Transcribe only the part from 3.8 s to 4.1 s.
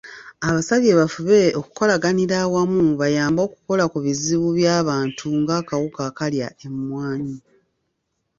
ku